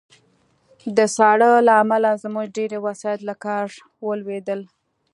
[0.97, 3.65] د ساړه له امله زموږ ډېری وسایط له کار
[4.07, 4.61] ولوېدل